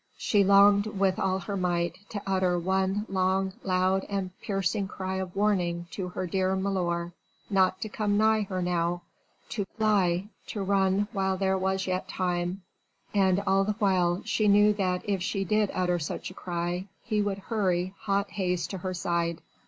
She 0.17 0.43
longed 0.43 0.87
with 0.99 1.19
all 1.19 1.37
her 1.41 1.55
might 1.55 1.99
to 2.09 2.23
utter 2.25 2.57
one 2.57 3.05
long, 3.07 3.53
loud 3.61 4.03
and 4.09 4.31
piercing 4.41 4.87
cry 4.87 5.17
of 5.17 5.35
warning 5.35 5.85
to 5.91 6.07
her 6.09 6.25
dear 6.25 6.55
milor 6.55 7.11
not 7.51 7.79
to 7.81 7.87
come 7.87 8.17
nigh 8.17 8.41
her 8.49 8.63
now, 8.63 9.03
to 9.49 9.63
fly, 9.77 10.29
to 10.47 10.63
run 10.63 11.07
while 11.13 11.37
there 11.37 11.55
was 11.55 11.85
yet 11.85 12.07
time; 12.09 12.63
and 13.13 13.43
all 13.45 13.63
the 13.63 13.73
while 13.73 14.23
she 14.25 14.47
knew 14.47 14.73
that 14.73 15.07
if 15.07 15.21
she 15.21 15.43
did 15.43 15.69
utter 15.71 15.99
such 15.99 16.31
a 16.31 16.33
cry 16.33 16.87
he 17.03 17.21
would 17.21 17.37
hurry 17.37 17.93
hot 17.99 18.31
haste 18.31 18.71
to 18.71 18.79
her 18.79 18.95
side. 18.95 19.39